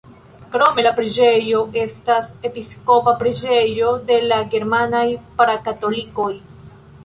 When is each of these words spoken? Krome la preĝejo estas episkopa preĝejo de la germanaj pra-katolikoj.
Krome 0.53 0.85
la 0.85 0.93
preĝejo 0.99 1.59
estas 1.81 2.31
episkopa 2.51 3.15
preĝejo 3.21 3.93
de 4.09 4.19
la 4.33 4.43
germanaj 4.57 5.07
pra-katolikoj. 5.43 6.31